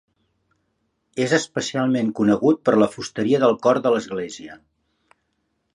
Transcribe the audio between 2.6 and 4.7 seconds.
per la fusteria del cor de l'església.